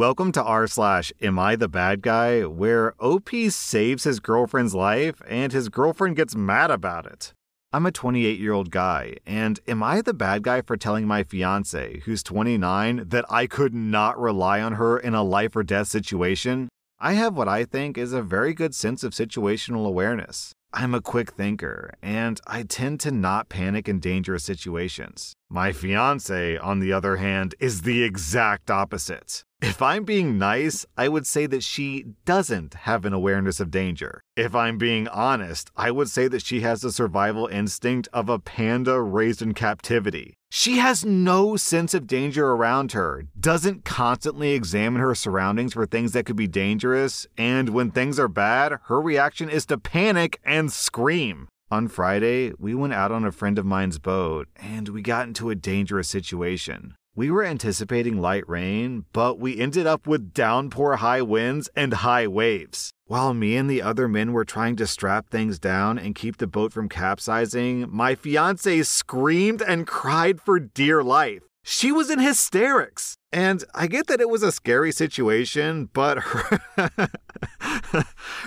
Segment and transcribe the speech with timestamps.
[0.00, 5.20] Welcome to r slash Am I the Bad Guy, where OP saves his girlfriend's life
[5.28, 7.34] and his girlfriend gets mad about it.
[7.70, 11.22] I'm a 28 year old guy, and am I the bad guy for telling my
[11.22, 15.88] fiance, who's 29, that I could not rely on her in a life or death
[15.88, 16.70] situation?
[16.98, 20.54] I have what I think is a very good sense of situational awareness.
[20.72, 25.34] I'm a quick thinker, and I tend to not panic in dangerous situations.
[25.52, 29.42] My fiance, on the other hand, is the exact opposite.
[29.60, 34.22] If I'm being nice, I would say that she doesn't have an awareness of danger.
[34.36, 38.38] If I'm being honest, I would say that she has the survival instinct of a
[38.38, 40.34] panda raised in captivity.
[40.52, 46.12] She has no sense of danger around her, doesn't constantly examine her surroundings for things
[46.12, 50.72] that could be dangerous, and when things are bad, her reaction is to panic and
[50.72, 51.48] scream.
[51.72, 55.50] On Friday, we went out on a friend of mine's boat and we got into
[55.50, 56.96] a dangerous situation.
[57.14, 62.26] We were anticipating light rain, but we ended up with downpour high winds and high
[62.26, 62.90] waves.
[63.06, 66.48] While me and the other men were trying to strap things down and keep the
[66.48, 71.49] boat from capsizing, my fiance screamed and cried for dear life.
[71.62, 73.16] She was in hysterics.
[73.32, 76.60] And I get that it was a scary situation, but her,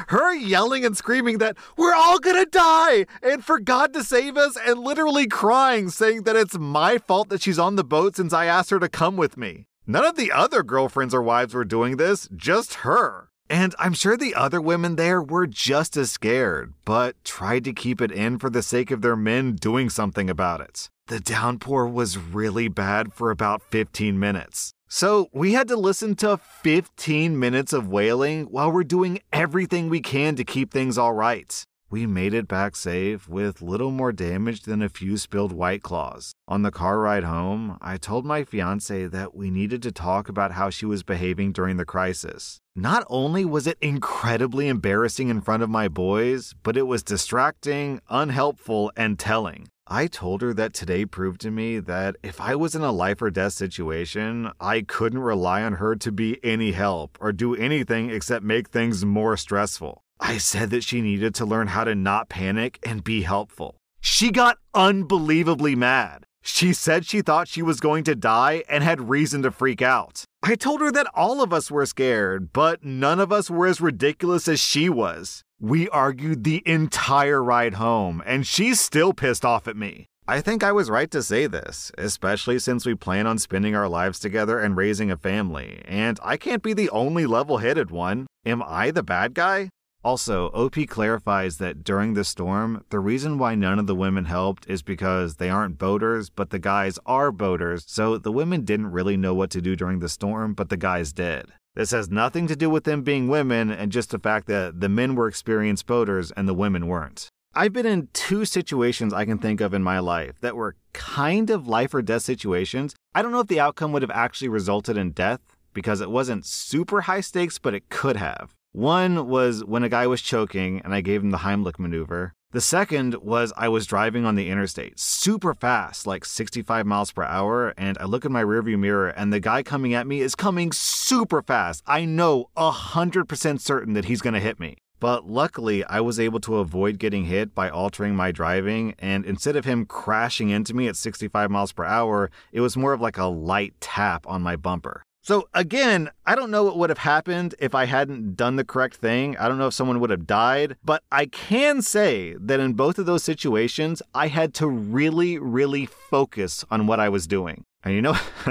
[0.07, 4.57] her yelling and screaming that we're all gonna die and for God to save us,
[4.57, 8.45] and literally crying, saying that it's my fault that she's on the boat since I
[8.45, 9.67] asked her to come with me.
[9.87, 13.29] None of the other girlfriends or wives were doing this, just her.
[13.49, 18.01] And I'm sure the other women there were just as scared, but tried to keep
[18.01, 20.89] it in for the sake of their men doing something about it.
[21.07, 24.73] The downpour was really bad for about 15 minutes.
[24.87, 29.99] So we had to listen to 15 minutes of wailing while we're doing everything we
[29.99, 31.61] can to keep things all right.
[31.93, 36.33] We made it back safe with little more damage than a few spilled white claws.
[36.47, 40.53] On the car ride home, I told my fiance that we needed to talk about
[40.53, 42.57] how she was behaving during the crisis.
[42.75, 47.99] Not only was it incredibly embarrassing in front of my boys, but it was distracting,
[48.09, 49.67] unhelpful, and telling.
[49.85, 53.21] I told her that today proved to me that if I was in a life
[53.21, 58.09] or death situation, I couldn't rely on her to be any help or do anything
[58.09, 60.03] except make things more stressful.
[60.19, 63.75] I said that she needed to learn how to not panic and be helpful.
[64.01, 66.25] She got unbelievably mad.
[66.41, 70.25] She said she thought she was going to die and had reason to freak out.
[70.43, 73.79] I told her that all of us were scared, but none of us were as
[73.79, 75.41] ridiculous as she was.
[75.61, 80.07] We argued the entire ride home, and she's still pissed off at me.
[80.27, 83.87] I think I was right to say this, especially since we plan on spending our
[83.87, 88.27] lives together and raising a family, and I can't be the only level headed one.
[88.45, 89.69] Am I the bad guy?
[90.03, 94.67] Also, OP clarifies that during the storm, the reason why none of the women helped
[94.69, 99.15] is because they aren't boaters, but the guys are boaters, so the women didn't really
[99.15, 101.45] know what to do during the storm, but the guys did.
[101.75, 104.89] This has nothing to do with them being women and just the fact that the
[104.89, 107.29] men were experienced boaters and the women weren't.
[107.55, 111.49] I've been in two situations I can think of in my life that were kind
[111.49, 112.93] of life or death situations.
[113.15, 115.39] I don't know if the outcome would have actually resulted in death
[115.73, 118.53] because it wasn't super high stakes, but it could have.
[118.73, 122.33] One was when a guy was choking and I gave him the Heimlich maneuver.
[122.53, 127.21] The second was I was driving on the interstate super fast, like 65 miles per
[127.21, 130.33] hour, and I look in my rearview mirror and the guy coming at me is
[130.33, 131.83] coming super fast.
[131.85, 134.77] I know 100% certain that he's going to hit me.
[134.99, 139.55] But luckily, I was able to avoid getting hit by altering my driving, and instead
[139.55, 143.19] of him crashing into me at 65 miles per hour, it was more of like
[143.19, 145.03] a light tap on my bumper.
[145.25, 148.97] So again, I don't know what would have happened if I hadn't done the correct
[148.97, 149.37] thing.
[149.37, 152.99] I don't know if someone would have died, but I can say that in both
[152.99, 157.63] of those situations, I had to really, really focus on what I was doing.
[157.85, 158.17] And you know,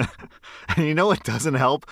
[0.74, 1.84] and you know what doesn't help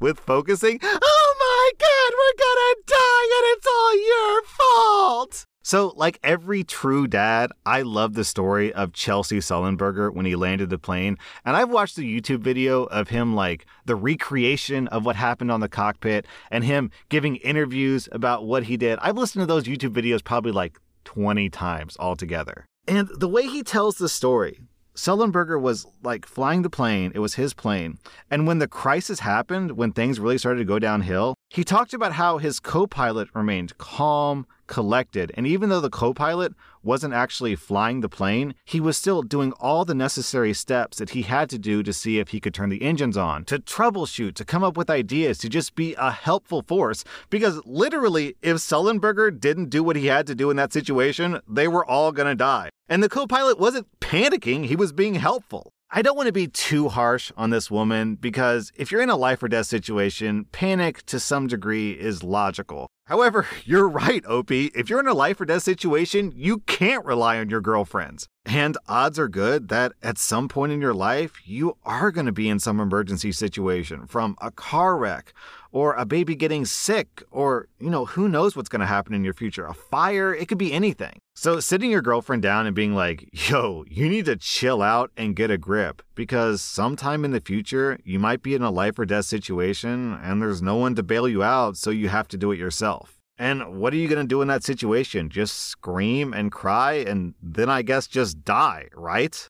[0.00, 0.78] with focusing?
[0.82, 5.46] Oh my god, we're gonna die and it's all your fault!
[5.62, 10.70] So, like every true dad, I love the story of Chesley Sullenberger when he landed
[10.70, 11.18] the plane.
[11.44, 15.60] And I've watched the YouTube video of him, like the recreation of what happened on
[15.60, 18.98] the cockpit and him giving interviews about what he did.
[19.02, 22.64] I've listened to those YouTube videos probably like 20 times altogether.
[22.88, 24.60] And the way he tells the story,
[24.94, 27.98] Sullenberger was like flying the plane, it was his plane.
[28.30, 32.12] And when the crisis happened, when things really started to go downhill, he talked about
[32.12, 37.56] how his co pilot remained calm, collected, and even though the co pilot wasn't actually
[37.56, 41.58] flying the plane, he was still doing all the necessary steps that he had to
[41.58, 44.76] do to see if he could turn the engines on, to troubleshoot, to come up
[44.76, 47.02] with ideas, to just be a helpful force.
[47.30, 51.66] Because literally, if Sullenberger didn't do what he had to do in that situation, they
[51.66, 52.70] were all gonna die.
[52.88, 55.72] And the co pilot wasn't panicking, he was being helpful.
[55.92, 59.16] I don't want to be too harsh on this woman because if you're in a
[59.16, 62.86] life or death situation, panic to some degree is logical.
[63.06, 64.70] However, you're right, Opie.
[64.72, 68.28] If you're in a life or death situation, you can't rely on your girlfriends.
[68.46, 72.32] And odds are good that at some point in your life, you are going to
[72.32, 75.34] be in some emergency situation from a car wreck
[75.72, 79.22] or a baby getting sick, or, you know, who knows what's going to happen in
[79.22, 79.66] your future?
[79.66, 81.20] A fire, it could be anything.
[81.36, 85.36] So, sitting your girlfriend down and being like, yo, you need to chill out and
[85.36, 89.06] get a grip because sometime in the future, you might be in a life or
[89.06, 92.50] death situation and there's no one to bail you out, so you have to do
[92.50, 93.19] it yourself.
[93.40, 95.30] And what are you going to do in that situation?
[95.30, 99.48] Just scream and cry and then I guess just die, right?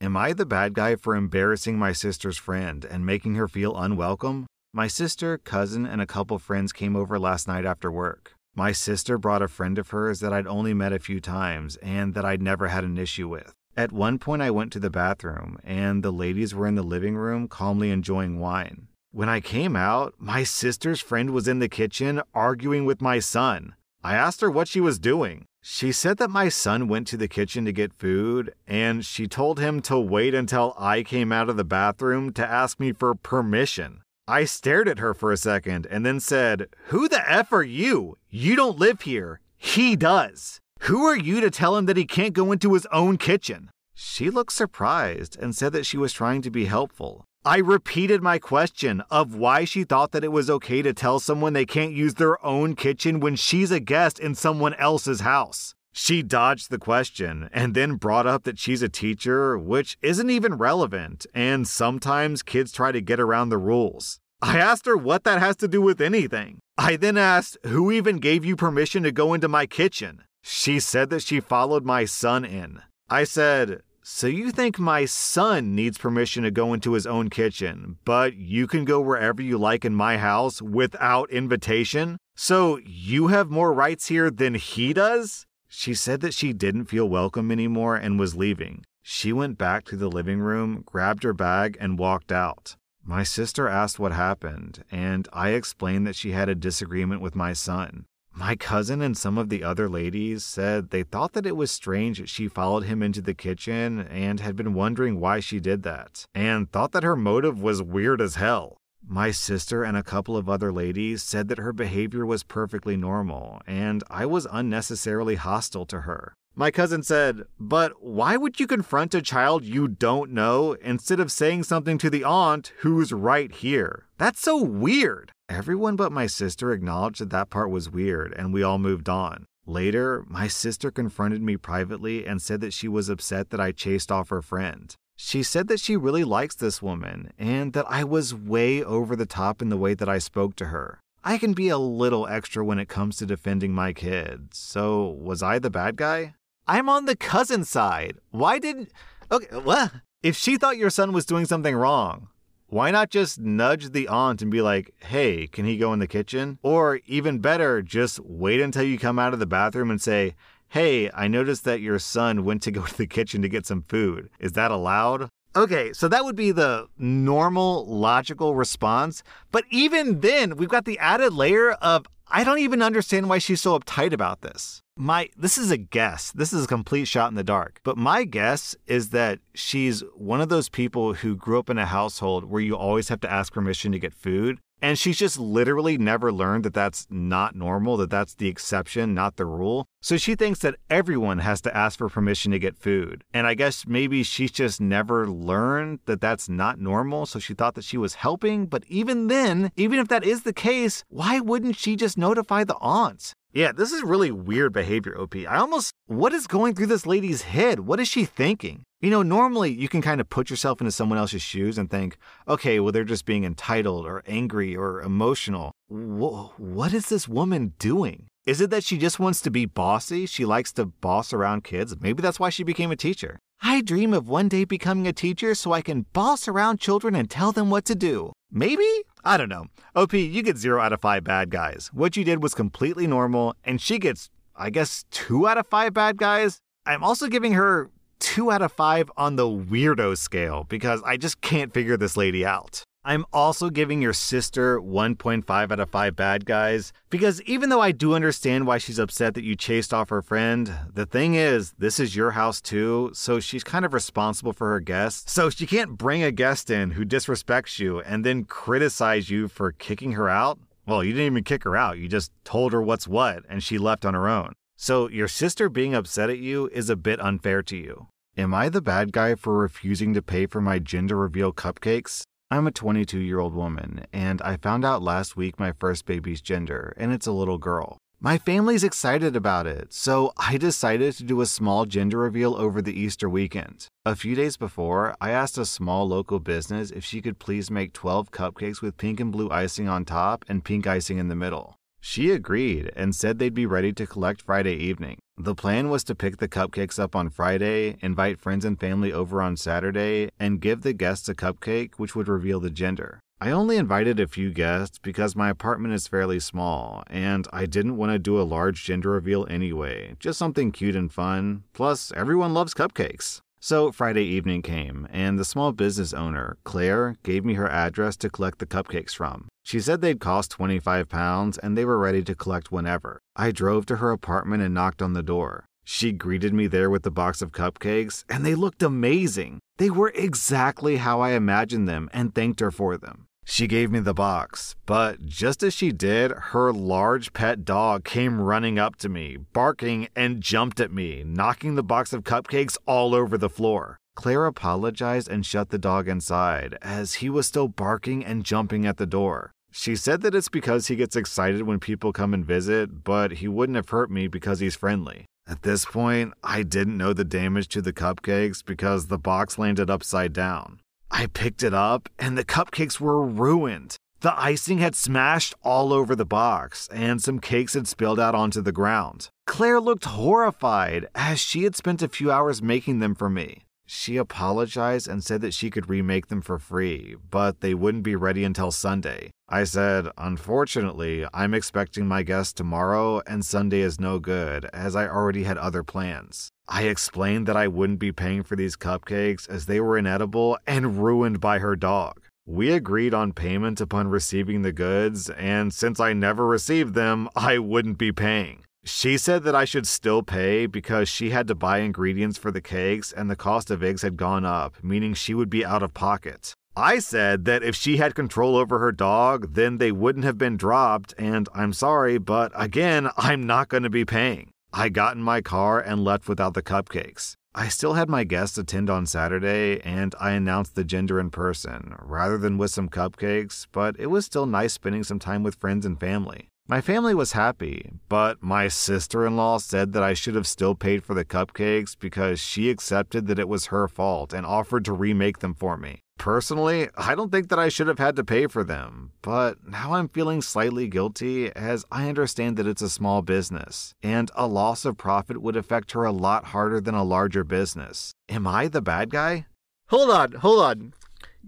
[0.00, 4.46] Am I the bad guy for embarrassing my sister's friend and making her feel unwelcome?
[4.72, 8.34] My sister, cousin, and a couple friends came over last night after work.
[8.54, 12.14] My sister brought a friend of hers that I'd only met a few times and
[12.14, 13.52] that I'd never had an issue with.
[13.76, 17.16] At one point, I went to the bathroom, and the ladies were in the living
[17.16, 18.86] room calmly enjoying wine.
[19.14, 23.74] When I came out, my sister's friend was in the kitchen arguing with my son.
[24.02, 25.44] I asked her what she was doing.
[25.60, 29.60] She said that my son went to the kitchen to get food, and she told
[29.60, 34.00] him to wait until I came out of the bathroom to ask me for permission.
[34.26, 38.16] I stared at her for a second and then said, Who the F are you?
[38.30, 39.40] You don't live here.
[39.58, 40.58] He does.
[40.88, 43.68] Who are you to tell him that he can't go into his own kitchen?
[43.94, 47.26] She looked surprised and said that she was trying to be helpful.
[47.44, 51.54] I repeated my question of why she thought that it was okay to tell someone
[51.54, 55.74] they can't use their own kitchen when she's a guest in someone else's house.
[55.92, 60.54] She dodged the question and then brought up that she's a teacher, which isn't even
[60.54, 64.20] relevant, and sometimes kids try to get around the rules.
[64.40, 66.60] I asked her what that has to do with anything.
[66.78, 70.22] I then asked, Who even gave you permission to go into my kitchen?
[70.42, 72.82] She said that she followed my son in.
[73.10, 77.98] I said, So you think my son needs permission to go into his own kitchen,
[78.04, 82.18] but you can go wherever you like in my house without invitation?
[82.34, 85.46] So you have more rights here than he does?
[85.68, 88.84] She said that she didn't feel welcome anymore and was leaving.
[89.02, 92.74] She went back to the living room, grabbed her bag, and walked out.
[93.04, 97.52] My sister asked what happened, and I explained that she had a disagreement with my
[97.52, 98.06] son.
[98.34, 102.28] My cousin and some of the other ladies said they thought that it was strange
[102.28, 106.70] she followed him into the kitchen and had been wondering why she did that, and
[106.70, 108.78] thought that her motive was weird as hell.
[109.06, 113.60] My sister and a couple of other ladies said that her behavior was perfectly normal,
[113.66, 116.34] and I was unnecessarily hostile to her.
[116.54, 121.32] My cousin said, But why would you confront a child you don't know instead of
[121.32, 124.06] saying something to the aunt who's right here?
[124.18, 125.32] That's so weird.
[125.52, 129.44] Everyone but my sister acknowledged that that part was weird, and we all moved on.
[129.66, 134.10] Later, my sister confronted me privately and said that she was upset that I chased
[134.10, 134.96] off her friend.
[135.14, 139.26] She said that she really likes this woman and that I was way over the
[139.26, 141.00] top in the way that I spoke to her.
[141.22, 144.56] I can be a little extra when it comes to defending my kids.
[144.56, 146.34] So, was I the bad guy?
[146.66, 148.16] I'm on the cousin side.
[148.30, 148.90] Why didn't.
[149.30, 149.92] Okay, what?
[150.22, 152.28] If she thought your son was doing something wrong,
[152.72, 156.06] why not just nudge the aunt and be like, hey, can he go in the
[156.06, 156.58] kitchen?
[156.62, 160.34] Or even better, just wait until you come out of the bathroom and say,
[160.70, 163.82] Hey, I noticed that your son went to go to the kitchen to get some
[163.82, 164.30] food.
[164.40, 165.28] Is that allowed?
[165.54, 169.22] Okay, so that would be the normal, logical response.
[169.50, 173.60] But even then, we've got the added layer of I don't even understand why she's
[173.60, 174.80] so uptight about this.
[174.96, 176.32] My this is a guess.
[176.32, 177.80] This is a complete shot in the dark.
[177.84, 181.84] But my guess is that she's one of those people who grew up in a
[181.84, 184.60] household where you always have to ask permission to get food.
[184.82, 189.36] And she's just literally never learned that that's not normal, that that's the exception, not
[189.36, 189.86] the rule.
[190.02, 193.22] So she thinks that everyone has to ask for permission to get food.
[193.32, 197.26] And I guess maybe she's just never learned that that's not normal.
[197.26, 198.66] So she thought that she was helping.
[198.66, 202.76] But even then, even if that is the case, why wouldn't she just notify the
[202.80, 203.34] aunts?
[203.54, 205.36] Yeah, this is really weird behavior, OP.
[205.36, 207.80] I almost, what is going through this lady's head?
[207.80, 208.84] What is she thinking?
[209.02, 212.16] You know, normally you can kind of put yourself into someone else's shoes and think,
[212.48, 215.72] okay, well, they're just being entitled or angry or emotional.
[215.88, 218.28] Whoa, what is this woman doing?
[218.46, 220.24] Is it that she just wants to be bossy?
[220.24, 221.94] She likes to boss around kids?
[222.00, 223.38] Maybe that's why she became a teacher.
[223.60, 227.28] I dream of one day becoming a teacher so I can boss around children and
[227.28, 228.32] tell them what to do.
[228.50, 228.88] Maybe?
[229.24, 229.66] I don't know.
[229.94, 231.90] OP, you get zero out of five bad guys.
[231.92, 235.94] What you did was completely normal, and she gets, I guess, two out of five
[235.94, 236.58] bad guys.
[236.86, 241.40] I'm also giving her two out of five on the weirdo scale because I just
[241.40, 242.82] can't figure this lady out.
[243.04, 247.90] I'm also giving your sister 1.5 out of 5 bad guys because even though I
[247.90, 251.98] do understand why she's upset that you chased off her friend, the thing is, this
[251.98, 255.32] is your house too, so she's kind of responsible for her guests.
[255.32, 259.72] So she can't bring a guest in who disrespects you and then criticize you for
[259.72, 260.60] kicking her out.
[260.86, 263.78] Well, you didn't even kick her out, you just told her what's what and she
[263.78, 264.52] left on her own.
[264.76, 268.06] So your sister being upset at you is a bit unfair to you.
[268.36, 272.22] Am I the bad guy for refusing to pay for my gender reveal cupcakes?
[272.52, 276.42] I'm a 22 year old woman, and I found out last week my first baby's
[276.42, 277.96] gender, and it's a little girl.
[278.20, 282.82] My family's excited about it, so I decided to do a small gender reveal over
[282.82, 283.86] the Easter weekend.
[284.04, 287.94] A few days before, I asked a small local business if she could please make
[287.94, 291.76] 12 cupcakes with pink and blue icing on top and pink icing in the middle.
[292.02, 295.16] She agreed and said they'd be ready to collect Friday evening.
[295.38, 299.40] The plan was to pick the cupcakes up on Friday, invite friends and family over
[299.40, 303.20] on Saturday, and give the guests a cupcake which would reveal the gender.
[303.40, 307.96] I only invited a few guests because my apartment is fairly small, and I didn't
[307.96, 311.64] want to do a large gender reveal anyway, just something cute and fun.
[311.72, 313.40] Plus, everyone loves cupcakes.
[313.58, 318.30] So Friday evening came, and the small business owner, Claire, gave me her address to
[318.30, 319.48] collect the cupcakes from.
[319.62, 323.20] She said they'd cost 25 pounds and they were ready to collect whenever.
[323.36, 325.66] I drove to her apartment and knocked on the door.
[325.84, 329.58] She greeted me there with the box of cupcakes, and they looked amazing.
[329.78, 333.26] They were exactly how I imagined them and thanked her for them.
[333.44, 338.40] She gave me the box, but just as she did, her large pet dog came
[338.40, 343.14] running up to me, barking, and jumped at me, knocking the box of cupcakes all
[343.14, 343.98] over the floor.
[344.14, 348.96] Claire apologized and shut the dog inside, as he was still barking and jumping at
[348.96, 349.52] the door.
[349.70, 353.48] She said that it's because he gets excited when people come and visit, but he
[353.48, 355.24] wouldn't have hurt me because he's friendly.
[355.46, 359.88] At this point, I didn't know the damage to the cupcakes because the box landed
[359.88, 360.80] upside down.
[361.10, 363.96] I picked it up, and the cupcakes were ruined.
[364.20, 368.60] The icing had smashed all over the box, and some cakes had spilled out onto
[368.60, 369.30] the ground.
[369.46, 373.64] Claire looked horrified, as she had spent a few hours making them for me.
[373.94, 378.16] She apologized and said that she could remake them for free, but they wouldn't be
[378.16, 379.32] ready until Sunday.
[379.50, 385.06] I said, Unfortunately, I'm expecting my guest tomorrow, and Sunday is no good, as I
[385.06, 386.48] already had other plans.
[386.66, 391.04] I explained that I wouldn't be paying for these cupcakes as they were inedible and
[391.04, 392.22] ruined by her dog.
[392.46, 397.58] We agreed on payment upon receiving the goods, and since I never received them, I
[397.58, 398.64] wouldn't be paying.
[398.84, 402.60] She said that I should still pay because she had to buy ingredients for the
[402.60, 405.94] cakes and the cost of eggs had gone up, meaning she would be out of
[405.94, 406.54] pocket.
[406.76, 410.56] I said that if she had control over her dog, then they wouldn't have been
[410.56, 414.50] dropped, and I'm sorry, but again, I'm not going to be paying.
[414.72, 417.34] I got in my car and left without the cupcakes.
[417.54, 421.94] I still had my guests attend on Saturday, and I announced the gender in person,
[422.00, 425.84] rather than with some cupcakes, but it was still nice spending some time with friends
[425.84, 426.48] and family.
[426.68, 430.76] My family was happy, but my sister in law said that I should have still
[430.76, 434.92] paid for the cupcakes because she accepted that it was her fault and offered to
[434.92, 436.00] remake them for me.
[436.18, 439.94] Personally, I don't think that I should have had to pay for them, but now
[439.94, 444.84] I'm feeling slightly guilty as I understand that it's a small business, and a loss
[444.84, 448.12] of profit would affect her a lot harder than a larger business.
[448.28, 449.46] Am I the bad guy?
[449.88, 450.94] Hold on, hold on.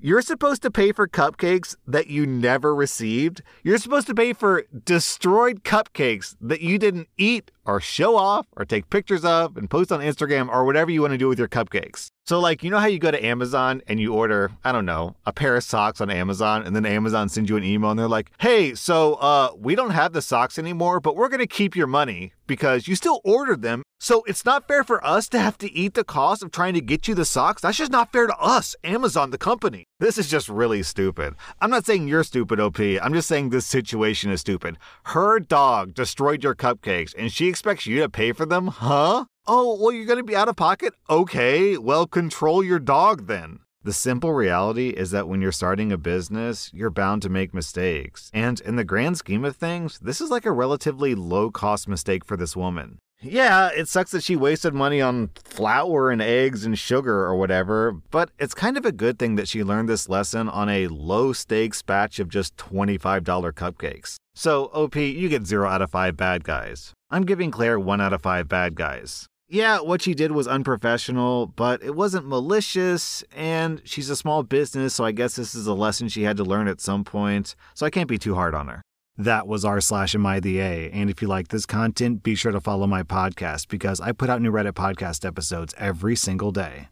[0.01, 3.43] You're supposed to pay for cupcakes that you never received.
[3.63, 8.65] You're supposed to pay for destroyed cupcakes that you didn't eat or show off or
[8.65, 11.49] take pictures of and post on Instagram or whatever you want to do with your
[11.49, 12.11] cupcakes.
[12.26, 15.14] So, like, you know how you go to Amazon and you order, I don't know,
[15.26, 18.09] a pair of socks on Amazon, and then Amazon sends you an email and they're
[18.09, 21.76] like, hey, so uh, we don't have the socks anymore, but we're going to keep
[21.76, 23.83] your money because you still ordered them.
[24.00, 26.81] So it's not fair for us to have to eat the cost of trying to
[26.81, 27.61] get you the socks.
[27.61, 29.85] That's just not fair to us, Amazon, the company.
[30.05, 31.35] This is just really stupid.
[31.63, 32.79] I'm not saying you're stupid, OP.
[32.79, 34.77] I'm just saying this situation is stupid.
[35.05, 38.67] Her dog destroyed your cupcakes and she expects you to pay for them?
[38.67, 39.25] Huh?
[39.47, 40.93] Oh, well, you're going to be out of pocket?
[41.09, 43.61] Okay, well, control your dog then.
[43.83, 48.31] The simple reality is that when you're starting a business, you're bound to make mistakes.
[48.35, 52.27] And in the grand scheme of things, this is like a relatively low cost mistake
[52.27, 52.99] for this woman.
[53.26, 57.93] Yeah, it sucks that she wasted money on flour and eggs and sugar or whatever,
[58.11, 61.33] but it's kind of a good thing that she learned this lesson on a low
[61.33, 63.23] stakes batch of just $25
[63.54, 64.16] cupcakes.
[64.35, 66.93] So, OP, you get 0 out of 5 bad guys.
[67.11, 69.26] I'm giving Claire 1 out of 5 bad guys.
[69.49, 74.95] Yeah, what she did was unprofessional, but it wasn't malicious, and she's a small business,
[74.95, 77.87] so I guess this is a lesson she had to learn at some point, so
[77.87, 78.83] I can't be too hard on her.
[79.16, 82.35] That was r slash am I the A, and if you like this content, be
[82.35, 86.50] sure to follow my podcast because I put out new Reddit podcast episodes every single
[86.50, 86.88] day.